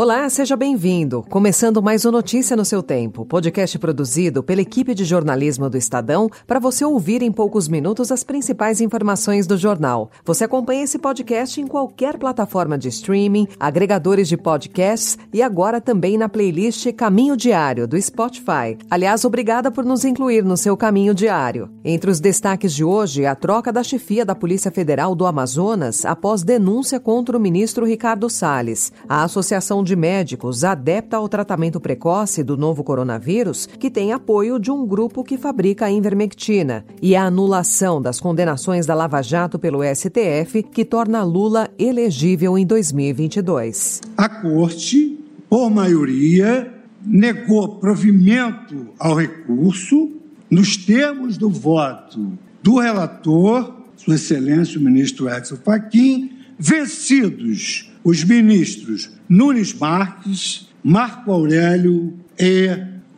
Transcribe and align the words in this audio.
Olá, 0.00 0.30
seja 0.30 0.54
bem-vindo. 0.56 1.24
Começando 1.28 1.82
mais 1.82 2.04
um 2.04 2.12
Notícia 2.12 2.56
no 2.56 2.64
seu 2.64 2.84
tempo, 2.84 3.26
podcast 3.26 3.76
produzido 3.80 4.44
pela 4.44 4.62
equipe 4.62 4.94
de 4.94 5.04
jornalismo 5.04 5.68
do 5.68 5.76
Estadão 5.76 6.30
para 6.46 6.60
você 6.60 6.84
ouvir 6.84 7.20
em 7.20 7.32
poucos 7.32 7.66
minutos 7.66 8.12
as 8.12 8.22
principais 8.22 8.80
informações 8.80 9.44
do 9.44 9.56
jornal. 9.56 10.08
Você 10.24 10.44
acompanha 10.44 10.84
esse 10.84 11.00
podcast 11.00 11.60
em 11.60 11.66
qualquer 11.66 12.16
plataforma 12.16 12.78
de 12.78 12.86
streaming, 12.86 13.48
agregadores 13.58 14.28
de 14.28 14.36
podcasts 14.36 15.18
e 15.34 15.42
agora 15.42 15.80
também 15.80 16.16
na 16.16 16.28
playlist 16.28 16.92
Caminho 16.92 17.36
Diário 17.36 17.88
do 17.88 18.00
Spotify. 18.00 18.78
Aliás, 18.88 19.24
obrigada 19.24 19.68
por 19.68 19.84
nos 19.84 20.04
incluir 20.04 20.44
no 20.44 20.56
seu 20.56 20.76
caminho 20.76 21.12
diário. 21.12 21.72
Entre 21.84 22.08
os 22.08 22.20
destaques 22.20 22.72
de 22.72 22.84
hoje, 22.84 23.26
a 23.26 23.34
troca 23.34 23.72
da 23.72 23.82
chefia 23.82 24.24
da 24.24 24.36
Polícia 24.36 24.70
Federal 24.70 25.16
do 25.16 25.26
Amazonas 25.26 26.04
após 26.04 26.44
denúncia 26.44 27.00
contra 27.00 27.36
o 27.36 27.40
ministro 27.40 27.84
Ricardo 27.84 28.30
Salles. 28.30 28.92
A 29.08 29.24
Associação 29.24 29.87
de 29.88 29.96
médicos 29.96 30.64
adepta 30.64 31.16
ao 31.16 31.28
tratamento 31.28 31.80
precoce 31.80 32.44
do 32.44 32.56
novo 32.58 32.84
coronavírus, 32.84 33.66
que 33.66 33.90
tem 33.90 34.12
apoio 34.12 34.60
de 34.60 34.70
um 34.70 34.86
grupo 34.86 35.24
que 35.24 35.38
fabrica 35.38 35.86
a 35.86 35.90
invermectina, 35.90 36.84
e 37.00 37.16
a 37.16 37.24
anulação 37.24 38.00
das 38.00 38.20
condenações 38.20 38.84
da 38.84 38.94
Lava 38.94 39.22
Jato 39.22 39.58
pelo 39.58 39.80
STF, 39.82 40.62
que 40.62 40.84
torna 40.84 41.24
Lula 41.24 41.70
elegível 41.78 42.58
em 42.58 42.66
2022. 42.66 44.02
A 44.16 44.28
Corte, 44.28 45.18
por 45.48 45.70
maioria, 45.70 46.70
negou 47.02 47.76
provimento 47.76 48.88
ao 48.98 49.14
recurso 49.14 50.12
nos 50.50 50.76
termos 50.76 51.38
do 51.38 51.48
voto 51.48 52.32
do 52.62 52.78
relator, 52.78 53.74
Sua 53.96 54.16
Excelência 54.16 54.78
o 54.78 54.82
ministro 54.82 55.30
Edson 55.30 55.56
Fachin, 55.56 56.30
vencidos 56.58 57.87
os 58.04 58.24
ministros 58.24 59.10
Nunes 59.28 59.74
Marques, 59.74 60.68
Marco 60.82 61.30
Aurélio 61.32 62.14
e 62.38 62.68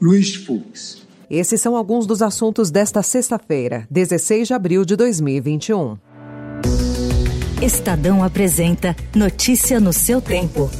Luiz 0.00 0.34
Fux. 0.34 1.06
Esses 1.30 1.60
são 1.60 1.76
alguns 1.76 2.06
dos 2.06 2.22
assuntos 2.22 2.70
desta 2.70 3.02
sexta-feira, 3.02 3.86
16 3.90 4.48
de 4.48 4.54
abril 4.54 4.84
de 4.84 4.96
2021. 4.96 5.96
Estadão 7.62 8.24
apresenta 8.24 8.96
Notícia 9.14 9.78
no 9.78 9.92
seu 9.92 10.20
tempo. 10.20 10.70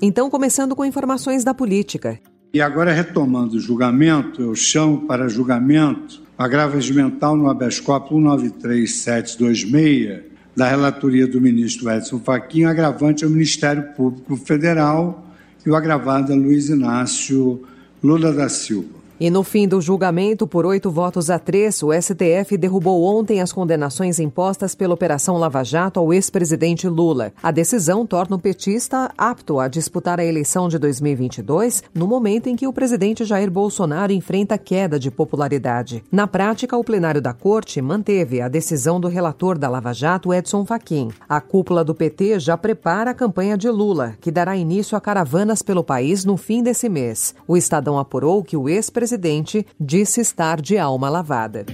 Então, 0.00 0.30
começando 0.30 0.76
com 0.76 0.84
informações 0.84 1.42
da 1.42 1.52
política. 1.52 2.20
E 2.54 2.62
agora, 2.62 2.92
retomando 2.92 3.56
o 3.56 3.60
julgamento, 3.60 4.40
eu 4.40 4.54
chamo 4.54 5.06
para 5.06 5.28
julgamento 5.28 6.27
agravo 6.38 6.76
regimental 6.76 7.36
no 7.36 7.50
habeas 7.50 7.80
corpus 7.80 8.16
193726 8.16 10.22
da 10.54 10.68
relatoria 10.68 11.26
do 11.26 11.40
ministro 11.40 11.90
Edson 11.90 12.20
Fachin, 12.20 12.64
agravante 12.64 13.24
ao 13.24 13.30
Ministério 13.30 13.92
Público 13.94 14.36
Federal 14.36 15.26
e 15.66 15.70
o 15.70 15.74
agravado 15.74 16.32
a 16.32 16.36
Luiz 16.36 16.68
Inácio 16.68 17.66
Lula 18.02 18.32
da 18.32 18.48
Silva. 18.48 18.98
E 19.20 19.30
no 19.30 19.42
fim 19.42 19.66
do 19.66 19.80
julgamento, 19.80 20.46
por 20.46 20.64
oito 20.64 20.92
votos 20.92 21.28
a 21.28 21.40
três, 21.40 21.82
o 21.82 21.88
STF 21.92 22.56
derrubou 22.56 23.02
ontem 23.02 23.40
as 23.40 23.52
condenações 23.52 24.20
impostas 24.20 24.76
pela 24.76 24.94
Operação 24.94 25.36
Lava 25.36 25.64
Jato 25.64 25.98
ao 25.98 26.14
ex-presidente 26.14 26.86
Lula. 26.86 27.32
A 27.42 27.50
decisão 27.50 28.06
torna 28.06 28.36
o 28.36 28.38
petista 28.38 29.10
apto 29.18 29.58
a 29.58 29.66
disputar 29.66 30.20
a 30.20 30.24
eleição 30.24 30.68
de 30.68 30.78
2022, 30.78 31.82
no 31.92 32.06
momento 32.06 32.46
em 32.46 32.54
que 32.54 32.68
o 32.68 32.72
presidente 32.72 33.24
Jair 33.24 33.50
Bolsonaro 33.50 34.12
enfrenta 34.12 34.56
queda 34.56 35.00
de 35.00 35.10
popularidade. 35.10 36.04
Na 36.12 36.28
prática, 36.28 36.76
o 36.76 36.84
plenário 36.84 37.20
da 37.20 37.32
Corte 37.32 37.82
manteve 37.82 38.40
a 38.40 38.46
decisão 38.46 39.00
do 39.00 39.08
relator 39.08 39.58
da 39.58 39.68
Lava 39.68 39.92
Jato, 39.92 40.32
Edson 40.32 40.64
Fachin. 40.64 41.08
A 41.28 41.40
cúpula 41.40 41.82
do 41.82 41.92
PT 41.92 42.38
já 42.38 42.56
prepara 42.56 43.10
a 43.10 43.14
campanha 43.14 43.58
de 43.58 43.68
Lula, 43.68 44.14
que 44.20 44.30
dará 44.30 44.56
início 44.56 44.96
a 44.96 45.00
caravanas 45.00 45.60
pelo 45.60 45.82
país 45.82 46.24
no 46.24 46.36
fim 46.36 46.62
desse 46.62 46.88
mês. 46.88 47.34
O 47.48 47.56
Estadão 47.56 47.98
apurou 47.98 48.44
que 48.44 48.56
o 48.56 48.68
ex-presidente 48.68 49.07
presidente 49.08 49.64
disse 49.80 50.20
estar 50.20 50.60
de 50.60 50.76
alma 50.76 51.08
lavada. 51.08 51.64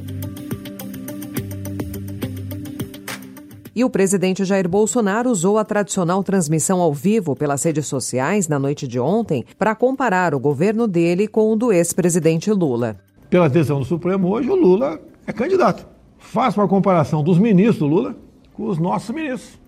E 3.75 3.83
o 3.83 3.91
presidente 3.91 4.45
Jair 4.45 4.69
Bolsonaro 4.69 5.28
usou 5.28 5.59
a 5.59 5.65
tradicional 5.65 6.23
transmissão 6.23 6.81
ao 6.81 6.94
vivo 6.94 7.34
pelas 7.34 7.65
redes 7.65 7.89
sociais 7.89 8.47
na 8.47 8.56
noite 8.56 8.87
de 8.87 9.00
ontem 9.00 9.44
para 9.59 9.75
comparar 9.75 10.33
o 10.33 10.39
governo 10.39 10.87
dele 10.87 11.27
com 11.27 11.53
o 11.53 11.56
do 11.56 11.73
ex-presidente 11.73 12.53
Lula. 12.53 12.99
Pela 13.28 13.49
decisão 13.49 13.81
do 13.81 13.84
Supremo 13.84 14.28
hoje, 14.28 14.49
o 14.49 14.55
Lula 14.55 15.00
é 15.27 15.33
candidato. 15.33 15.84
Faço 16.19 16.61
uma 16.61 16.69
comparação 16.69 17.25
dos 17.25 17.37
ministros 17.37 17.78
do 17.78 17.87
Lula 17.87 18.17
com 18.53 18.69
os 18.69 18.78
nossos 18.78 19.12
ministros. 19.12 19.59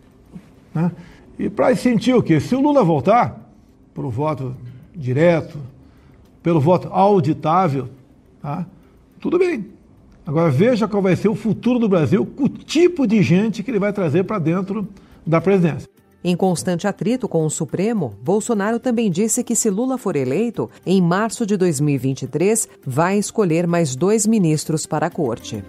Né? 0.73 0.93
E 1.37 1.51
para 1.51 1.75
sentir 1.75 2.15
o 2.15 2.23
quê? 2.23 2.39
Se 2.39 2.55
o 2.55 2.61
Lula 2.61 2.85
voltar 2.85 3.51
para 3.93 4.07
o 4.07 4.11
voto 4.11 4.55
direto, 4.95 5.59
pelo 6.47 6.61
voto 6.61 6.87
auditável, 6.93 7.89
tá? 8.41 8.65
tudo 9.19 9.37
bem. 9.37 9.67
Agora 10.25 10.49
veja 10.49 10.87
qual 10.87 11.03
vai 11.03 11.17
ser 11.17 11.27
o 11.27 11.35
futuro 11.35 11.77
do 11.77 11.89
Brasil, 11.89 12.23
o 12.39 12.49
tipo 12.49 13.05
de 13.05 13.21
gente 13.21 13.65
que 13.65 13.71
ele 13.73 13.81
vai 13.81 13.93
trazer 13.93 14.23
para 14.23 14.39
dentro 14.39 14.87
da 15.27 15.41
presidência. 15.41 15.89
Em 16.23 16.37
constante 16.37 16.87
atrito 16.87 17.27
com 17.27 17.45
o 17.45 17.51
Supremo, 17.51 18.15
Bolsonaro 18.23 18.79
também 18.79 19.11
disse 19.11 19.43
que 19.43 19.57
se 19.57 19.69
Lula 19.69 19.99
for 19.99 20.15
eleito, 20.15 20.71
em 20.87 21.03
março 21.03 21.45
de 21.45 21.57
2023, 21.57 22.69
vai 22.87 23.19
escolher 23.19 23.67
mais 23.67 23.97
dois 23.97 24.25
ministros 24.25 24.87
para 24.87 25.07
a 25.07 25.11
corte. 25.11 25.65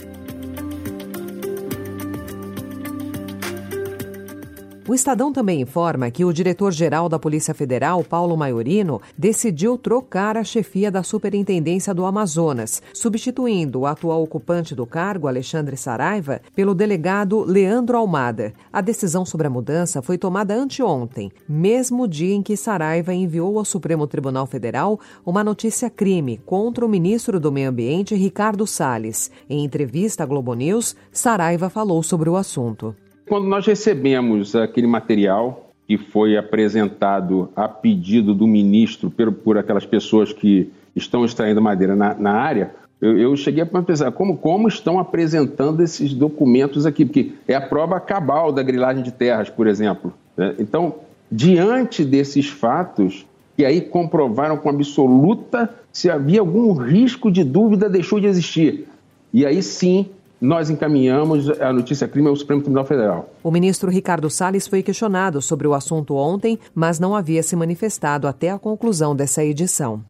O 4.89 4.93
Estadão 4.93 5.33
também 5.33 5.59
informa 5.59 6.09
que 6.09 6.23
o 6.23 6.31
diretor-geral 6.31 7.09
da 7.09 7.19
Polícia 7.19 7.53
Federal, 7.53 8.05
Paulo 8.05 8.37
Maiorino, 8.37 9.01
decidiu 9.17 9.77
trocar 9.77 10.37
a 10.37 10.45
chefia 10.45 10.89
da 10.89 11.03
Superintendência 11.03 11.93
do 11.93 12.05
Amazonas, 12.05 12.81
substituindo 12.93 13.81
o 13.81 13.85
atual 13.85 14.23
ocupante 14.23 14.73
do 14.73 14.85
cargo, 14.85 15.27
Alexandre 15.27 15.75
Saraiva, 15.75 16.39
pelo 16.55 16.73
delegado 16.73 17.43
Leandro 17.43 17.97
Almada. 17.97 18.53
A 18.71 18.79
decisão 18.79 19.25
sobre 19.25 19.47
a 19.47 19.49
mudança 19.49 20.01
foi 20.01 20.17
tomada 20.17 20.55
anteontem, 20.55 21.33
mesmo 21.49 22.07
dia 22.07 22.33
em 22.33 22.41
que 22.41 22.55
Saraiva 22.55 23.13
enviou 23.13 23.59
ao 23.59 23.65
Supremo 23.65 24.07
Tribunal 24.07 24.45
Federal 24.45 24.97
uma 25.25 25.43
notícia 25.43 25.89
crime 25.89 26.39
contra 26.45 26.85
o 26.85 26.89
ministro 26.89 27.41
do 27.41 27.51
Meio 27.51 27.71
Ambiente, 27.71 28.15
Ricardo 28.15 28.65
Salles. 28.65 29.29
Em 29.49 29.65
entrevista 29.65 30.23
à 30.23 30.25
Globo 30.25 30.53
News, 30.53 30.95
Saraiva 31.11 31.69
falou 31.69 32.01
sobre 32.01 32.29
o 32.29 32.37
assunto. 32.37 32.95
Quando 33.27 33.45
nós 33.47 33.65
recebemos 33.65 34.55
aquele 34.55 34.87
material 34.87 35.69
que 35.87 35.97
foi 35.97 36.37
apresentado 36.37 37.49
a 37.55 37.67
pedido 37.67 38.33
do 38.33 38.47
ministro 38.47 39.09
por, 39.09 39.31
por 39.31 39.57
aquelas 39.57 39.85
pessoas 39.85 40.33
que 40.33 40.71
estão 40.95 41.23
extraindo 41.23 41.61
madeira 41.61 41.95
na, 41.95 42.13
na 42.13 42.31
área, 42.31 42.71
eu, 42.99 43.17
eu, 43.17 43.35
cheguei 43.35 43.63
a 43.63 43.65
pensar 43.65 44.11
como, 44.11 44.37
como 44.37 44.67
estão 44.67 44.99
apresentando 44.99 45.83
esses 45.83 46.13
documentos 46.13 46.85
aqui, 46.85 47.05
porque 47.05 47.33
é 47.47 47.53
a 47.53 47.61
prova 47.61 47.99
cabal 47.99 48.51
da 48.51 48.63
grilagem 48.63 49.03
de 49.03 49.11
terras, 49.11 49.49
por 49.49 49.67
exemplo. 49.67 50.13
Né? 50.35 50.55
Então, 50.57 50.95
diante 51.31 52.03
desses 52.03 52.47
fatos, 52.47 53.25
que 53.55 53.63
aí 53.63 53.81
comprovaram 53.81 54.57
com 54.57 54.69
absoluta 54.69 55.69
se 55.91 56.09
havia 56.09 56.39
algum 56.39 56.73
risco 56.73 57.31
de 57.31 57.43
dúvida, 57.43 57.89
deixou 57.89 58.19
de 58.19 58.27
existir. 58.27 58.87
E 59.33 59.45
aí 59.45 59.61
sim 59.61 60.07
nós 60.39 60.69
encaminhamos 60.69 61.49
a 61.49 61.73
notícia 61.73 62.07
crime 62.07 62.27
ao 62.27 62.35
Supremo 62.35 62.61
Tribunal 62.61 62.85
Federal. 62.85 63.29
O 63.43 63.51
ministro 63.51 63.89
Ricardo 63.89 64.29
Salles 64.29 64.67
foi 64.67 64.83
questionado 64.83 65.41
sobre 65.41 65.67
o 65.67 65.73
assunto 65.73 66.15
ontem, 66.15 66.59
mas 66.73 66.99
não 66.99 67.15
havia 67.15 67.41
se 67.41 67.55
manifestado 67.55 68.27
até 68.27 68.51
a 68.51 68.59
conclusão 68.59 69.15
dessa 69.15 69.43
edição. 69.43 70.03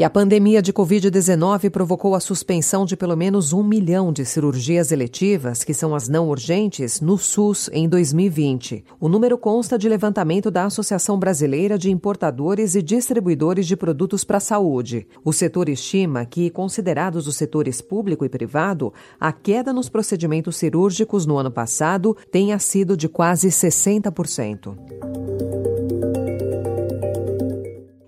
E 0.00 0.02
a 0.02 0.08
pandemia 0.08 0.62
de 0.62 0.72
Covid-19 0.72 1.68
provocou 1.68 2.14
a 2.14 2.20
suspensão 2.20 2.86
de 2.86 2.96
pelo 2.96 3.14
menos 3.14 3.52
um 3.52 3.62
milhão 3.62 4.10
de 4.10 4.24
cirurgias 4.24 4.92
eletivas, 4.92 5.62
que 5.62 5.74
são 5.74 5.94
as 5.94 6.08
não 6.08 6.30
urgentes, 6.30 7.02
no 7.02 7.18
SUS 7.18 7.68
em 7.70 7.86
2020. 7.86 8.82
O 8.98 9.10
número 9.10 9.36
consta 9.36 9.76
de 9.76 9.90
levantamento 9.90 10.50
da 10.50 10.64
Associação 10.64 11.18
Brasileira 11.18 11.76
de 11.76 11.90
Importadores 11.90 12.74
e 12.74 12.80
Distribuidores 12.80 13.66
de 13.66 13.76
Produtos 13.76 14.24
para 14.24 14.38
a 14.38 14.40
Saúde. 14.40 15.06
O 15.22 15.34
setor 15.34 15.68
estima 15.68 16.24
que, 16.24 16.48
considerados 16.48 17.26
os 17.26 17.36
setores 17.36 17.82
público 17.82 18.24
e 18.24 18.28
privado, 18.30 18.94
a 19.20 19.34
queda 19.34 19.70
nos 19.70 19.90
procedimentos 19.90 20.56
cirúrgicos 20.56 21.26
no 21.26 21.36
ano 21.36 21.50
passado 21.50 22.16
tenha 22.32 22.58
sido 22.58 22.96
de 22.96 23.06
quase 23.06 23.48
60%. 23.48 25.29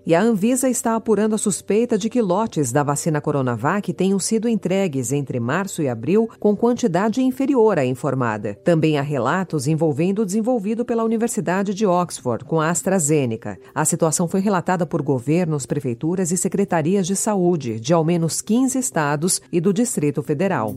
E 0.05 0.13
a 0.13 0.21
Anvisa 0.21 0.69
está 0.69 0.95
apurando 0.95 1.33
a 1.33 1.37
suspeita 1.37 1.97
de 1.97 2.09
que 2.09 2.21
lotes 2.21 2.73
da 2.73 2.83
vacina 2.83 3.21
Coronavac 3.21 3.93
tenham 3.93 4.19
sido 4.19 4.49
entregues 4.49 5.13
entre 5.13 5.39
março 5.39 5.81
e 5.81 5.87
abril 5.87 6.29
com 6.39 6.55
quantidade 6.55 7.21
inferior 7.21 7.79
à 7.79 7.85
informada. 7.85 8.55
Também 8.65 8.97
há 8.97 9.01
relatos 9.01 9.65
envolvendo 9.65 10.23
o 10.23 10.25
desenvolvido 10.25 10.83
pela 10.83 11.05
Universidade 11.05 11.73
de 11.73 11.85
Oxford 11.85 12.43
com 12.43 12.59
a 12.59 12.69
AstraZeneca. 12.69 13.57
A 13.73 13.85
situação 13.85 14.27
foi 14.27 14.41
relatada 14.41 14.85
por 14.85 15.01
governos, 15.01 15.65
prefeituras 15.65 16.31
e 16.31 16.37
secretarias 16.37 17.07
de 17.07 17.15
saúde 17.15 17.79
de 17.79 17.93
ao 17.93 18.03
menos 18.03 18.41
15 18.41 18.77
estados 18.77 19.41
e 19.51 19.61
do 19.61 19.71
Distrito 19.71 20.21
Federal. 20.21 20.75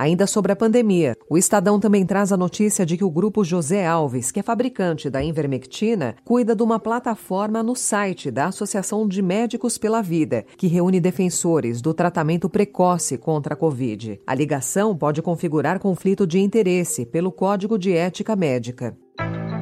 Ainda 0.00 0.26
sobre 0.26 0.50
a 0.50 0.56
pandemia, 0.56 1.14
o 1.28 1.36
Estadão 1.36 1.78
também 1.78 2.06
traz 2.06 2.32
a 2.32 2.36
notícia 2.38 2.86
de 2.86 2.96
que 2.96 3.04
o 3.04 3.10
grupo 3.10 3.44
José 3.44 3.86
Alves, 3.86 4.30
que 4.30 4.40
é 4.40 4.42
fabricante 4.42 5.10
da 5.10 5.22
Invermectina, 5.22 6.16
cuida 6.24 6.56
de 6.56 6.62
uma 6.62 6.80
plataforma 6.80 7.62
no 7.62 7.76
site 7.76 8.30
da 8.30 8.46
Associação 8.46 9.06
de 9.06 9.20
Médicos 9.20 9.76
pela 9.76 10.00
Vida, 10.00 10.46
que 10.56 10.66
reúne 10.68 11.00
defensores 11.00 11.82
do 11.82 11.92
tratamento 11.92 12.48
precoce 12.48 13.18
contra 13.18 13.52
a 13.52 13.56
Covid. 13.58 14.18
A 14.26 14.34
ligação 14.34 14.96
pode 14.96 15.20
configurar 15.20 15.78
conflito 15.78 16.26
de 16.26 16.38
interesse 16.38 17.04
pelo 17.04 17.30
Código 17.30 17.78
de 17.78 17.92
Ética 17.92 18.34
Médica. 18.34 18.96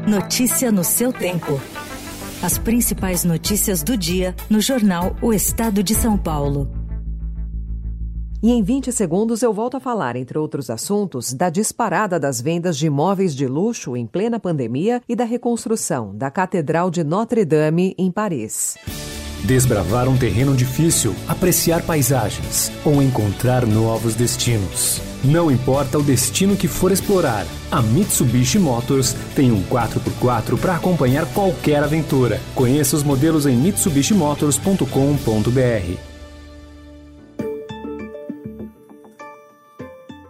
Notícia 0.07 0.71
no 0.71 0.85
seu 0.85 1.13
tempo. 1.13 1.61
As 2.41 2.57
principais 2.57 3.25
notícias 3.25 3.83
do 3.83 3.97
dia 3.97 4.37
no 4.49 4.61
jornal 4.61 5.17
O 5.21 5.33
Estado 5.33 5.83
de 5.83 5.97
São 5.97 6.17
Paulo. 6.17 6.78
E 8.41 8.53
em 8.53 8.63
20 8.63 8.93
segundos 8.93 9.43
eu 9.43 9.53
volto 9.53 9.77
a 9.77 9.81
falar, 9.81 10.15
entre 10.15 10.39
outros 10.39 10.71
assuntos, 10.71 11.33
da 11.33 11.51
disparada 11.51 12.21
das 12.21 12.41
vendas 12.41 12.79
de 12.79 12.87
imóveis 12.87 13.35
de 13.35 13.49
luxo 13.49 13.97
em 13.97 14.07
plena 14.07 14.39
pandemia 14.39 15.03
e 15.09 15.17
da 15.17 15.25
reconstrução 15.25 16.15
da 16.15 16.31
Catedral 16.31 16.89
de 16.89 17.03
Notre-Dame 17.03 17.97
em 17.99 18.13
Paris. 18.13 18.77
Desbravar 19.45 20.09
um 20.09 20.17
terreno 20.17 20.55
difícil, 20.55 21.17
apreciar 21.27 21.83
paisagens 21.83 22.71
ou 22.85 23.03
encontrar 23.03 23.67
novos 23.67 24.15
destinos. 24.15 25.03
Não 25.25 25.51
importa 25.51 25.99
o 25.99 26.03
destino 26.03 26.57
que 26.57 26.69
for 26.69 26.93
explorar, 26.93 27.45
a 27.73 27.83
Mitsubishi 27.83 28.61
Motors 28.61 29.15
tem 29.35 29.51
um 29.51 29.65
4x4 29.65 30.57
para 30.61 30.77
acompanhar 30.77 31.27
qualquer 31.33 31.83
aventura. 31.83 32.41
Conheça 32.55 32.95
os 32.95 33.03
modelos 33.03 33.47
em 33.47 33.57
mitsubishimotors.com.br. 33.57 36.08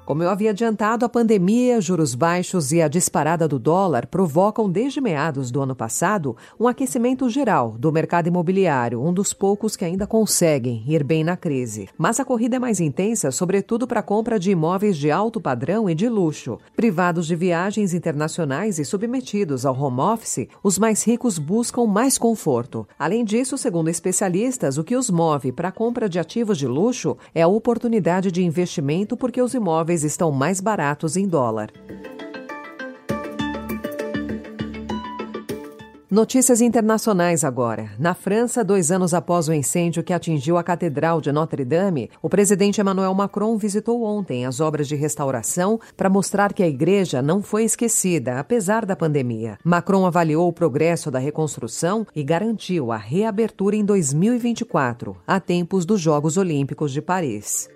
Como 0.08 0.22
eu 0.22 0.30
havia 0.30 0.52
adiantado, 0.52 1.04
a 1.04 1.08
pandemia, 1.10 1.82
juros 1.82 2.14
baixos 2.14 2.72
e 2.72 2.80
a 2.80 2.88
disparada 2.88 3.46
do 3.46 3.58
dólar 3.58 4.06
provocam, 4.06 4.70
desde 4.70 5.02
meados 5.02 5.50
do 5.50 5.60
ano 5.60 5.76
passado, 5.76 6.34
um 6.58 6.66
aquecimento 6.66 7.28
geral 7.28 7.76
do 7.78 7.92
mercado 7.92 8.26
imobiliário, 8.26 9.02
um 9.02 9.12
dos 9.12 9.34
poucos 9.34 9.76
que 9.76 9.84
ainda 9.84 10.06
conseguem 10.06 10.82
ir 10.86 11.04
bem 11.04 11.22
na 11.22 11.36
crise. 11.36 11.90
Mas 11.98 12.18
a 12.18 12.24
corrida 12.24 12.56
é 12.56 12.58
mais 12.58 12.80
intensa, 12.80 13.30
sobretudo 13.30 13.86
para 13.86 14.00
a 14.00 14.02
compra 14.02 14.38
de 14.38 14.50
imóveis 14.50 14.96
de 14.96 15.10
alto 15.10 15.42
padrão 15.42 15.90
e 15.90 15.94
de 15.94 16.08
luxo. 16.08 16.58
Privados 16.74 17.26
de 17.26 17.36
viagens 17.36 17.92
internacionais 17.92 18.78
e 18.78 18.86
submetidos 18.86 19.66
ao 19.66 19.78
home 19.78 20.00
office, 20.00 20.48
os 20.62 20.78
mais 20.78 21.06
ricos 21.06 21.38
buscam 21.38 21.84
mais 21.84 22.16
conforto. 22.16 22.88
Além 22.98 23.26
disso, 23.26 23.58
segundo 23.58 23.90
especialistas, 23.90 24.78
o 24.78 24.84
que 24.84 24.96
os 24.96 25.10
move 25.10 25.52
para 25.52 25.68
a 25.68 25.72
compra 25.72 26.08
de 26.08 26.18
ativos 26.18 26.56
de 26.56 26.66
luxo 26.66 27.14
é 27.34 27.42
a 27.42 27.46
oportunidade 27.46 28.32
de 28.32 28.42
investimento 28.42 29.14
porque 29.14 29.42
os 29.42 29.52
imóveis 29.52 29.97
estão 30.02 30.30
mais 30.30 30.60
baratos 30.60 31.16
em 31.16 31.26
dólar. 31.26 31.70
Notícias 36.10 36.62
internacionais 36.62 37.44
agora. 37.44 37.90
Na 37.98 38.14
França, 38.14 38.64
dois 38.64 38.90
anos 38.90 39.12
após 39.12 39.46
o 39.46 39.52
incêndio 39.52 40.02
que 40.02 40.14
atingiu 40.14 40.56
a 40.56 40.64
Catedral 40.64 41.20
de 41.20 41.30
Notre-Dame, 41.30 42.10
o 42.22 42.30
presidente 42.30 42.80
Emmanuel 42.80 43.12
Macron 43.12 43.58
visitou 43.58 44.02
ontem 44.02 44.46
as 44.46 44.58
obras 44.58 44.88
de 44.88 44.96
restauração 44.96 45.78
para 45.94 46.08
mostrar 46.08 46.54
que 46.54 46.62
a 46.62 46.66
igreja 46.66 47.20
não 47.20 47.42
foi 47.42 47.64
esquecida, 47.64 48.40
apesar 48.40 48.86
da 48.86 48.96
pandemia. 48.96 49.58
Macron 49.62 50.06
avaliou 50.06 50.48
o 50.48 50.52
progresso 50.52 51.10
da 51.10 51.18
reconstrução 51.18 52.06
e 52.16 52.24
garantiu 52.24 52.90
a 52.90 52.96
reabertura 52.96 53.76
em 53.76 53.84
2024, 53.84 55.14
a 55.26 55.38
tempos 55.38 55.84
dos 55.84 56.00
Jogos 56.00 56.38
Olímpicos 56.38 56.90
de 56.90 57.02
Paris. 57.02 57.68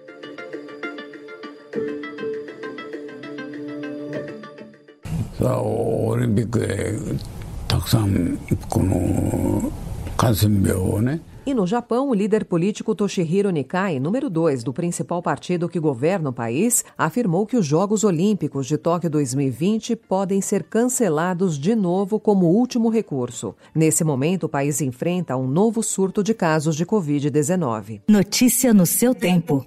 E 11.45 11.53
no 11.53 11.67
Japão, 11.67 12.11
o 12.11 12.15
líder 12.15 12.45
político 12.45 12.95
Toshihiro 12.95 13.51
Nikai, 13.51 13.99
número 13.99 14.31
2 14.31 14.63
do 14.63 14.73
principal 14.73 15.21
partido 15.21 15.69
que 15.69 15.81
governa 15.81 16.31
o 16.31 16.33
país, 16.33 16.85
afirmou 16.97 17.45
que 17.45 17.57
os 17.57 17.67
Jogos 17.67 18.05
Olímpicos 18.05 18.69
de 18.69 18.79
Tóquio 18.79 19.11
2020 19.11 19.97
podem 19.97 20.41
ser 20.41 20.63
cancelados 20.63 21.59
de 21.59 21.75
novo 21.75 22.21
como 22.21 22.47
último 22.47 22.89
recurso. 22.89 23.57
Nesse 23.75 24.05
momento, 24.05 24.45
o 24.45 24.49
país 24.49 24.81
enfrenta 24.81 25.37
um 25.37 25.49
novo 25.49 25.83
surto 25.83 26.23
de 26.23 26.33
casos 26.33 26.77
de 26.77 26.87
Covid-19. 26.87 28.03
Notícia 28.09 28.73
no 28.73 28.87
seu 28.87 29.13
tempo. 29.13 29.67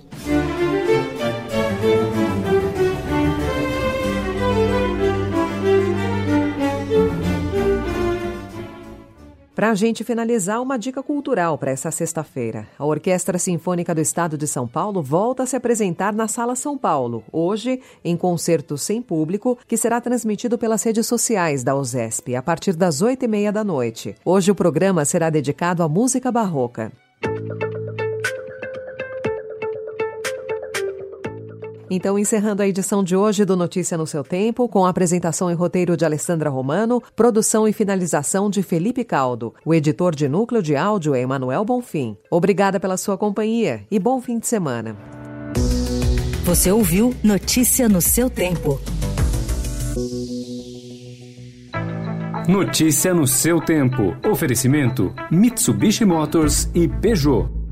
Para 9.55 9.71
a 9.71 9.73
gente 9.73 10.03
finalizar, 10.03 10.61
uma 10.61 10.77
dica 10.77 11.01
cultural 11.01 11.57
para 11.57 11.71
essa 11.71 11.89
sexta-feira. 11.89 12.67
A 12.77 12.85
Orquestra 12.85 13.39
Sinfônica 13.39 13.95
do 13.95 14.01
Estado 14.01 14.37
de 14.37 14.45
São 14.45 14.67
Paulo 14.67 15.01
volta 15.01 15.43
a 15.43 15.45
se 15.45 15.55
apresentar 15.55 16.11
na 16.11 16.27
Sala 16.27 16.57
São 16.57 16.77
Paulo, 16.77 17.23
hoje 17.31 17.79
em 18.03 18.17
concerto 18.17 18.77
sem 18.77 19.01
público, 19.01 19.57
que 19.65 19.77
será 19.77 20.01
transmitido 20.01 20.57
pelas 20.57 20.83
redes 20.83 21.07
sociais 21.07 21.63
da 21.63 21.73
USESP 21.73 22.35
a 22.35 22.43
partir 22.43 22.73
das 22.73 23.01
oito 23.01 23.23
e 23.23 23.29
meia 23.29 23.49
da 23.49 23.63
noite. 23.63 24.13
Hoje 24.25 24.51
o 24.51 24.55
programa 24.55 25.05
será 25.05 25.29
dedicado 25.29 25.81
à 25.83 25.87
música 25.87 26.29
barroca. 26.33 26.91
Então, 31.89 32.17
encerrando 32.17 32.61
a 32.61 32.67
edição 32.67 33.03
de 33.03 33.15
hoje 33.15 33.45
do 33.45 33.55
Notícia 33.55 33.97
no 33.97 34.07
seu 34.07 34.23
Tempo, 34.23 34.67
com 34.67 34.85
a 34.85 34.89
apresentação 34.89 35.51
e 35.51 35.53
roteiro 35.53 35.95
de 35.95 36.05
Alessandra 36.05 36.49
Romano, 36.49 37.01
produção 37.15 37.67
e 37.67 37.73
finalização 37.73 38.49
de 38.49 38.63
Felipe 38.63 39.03
Caldo. 39.03 39.53
O 39.65 39.73
editor 39.73 40.15
de 40.15 40.27
núcleo 40.27 40.61
de 40.61 40.75
áudio 40.75 41.13
é 41.13 41.21
Emanuel 41.21 41.63
Bonfim. 41.63 42.17
Obrigada 42.29 42.79
pela 42.79 42.97
sua 42.97 43.17
companhia 43.17 43.85
e 43.89 43.99
bom 43.99 44.19
fim 44.19 44.39
de 44.39 44.47
semana. 44.47 44.95
Você 46.43 46.71
ouviu 46.71 47.13
Notícia 47.23 47.89
no 47.89 48.01
seu 48.01 48.29
Tempo. 48.29 48.79
Notícia 52.47 53.11
no 53.11 53.25
seu 53.25 53.59
tempo. 53.59 54.15
Oferecimento: 54.23 55.11
Mitsubishi 55.31 56.05
Motors 56.05 56.69
e 56.75 56.87
Peugeot. 56.87 57.64